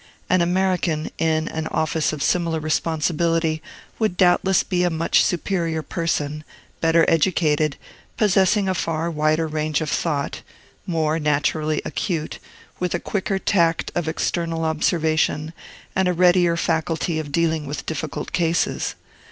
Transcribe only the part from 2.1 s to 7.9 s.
of similar responsibility, would doubtless be a much superior person, better educated,